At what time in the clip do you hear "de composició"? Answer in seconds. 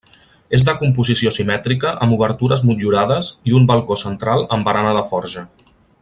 0.69-1.33